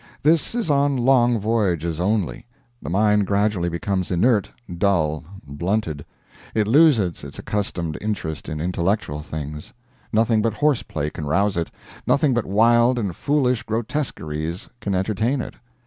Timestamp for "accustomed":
7.37-7.99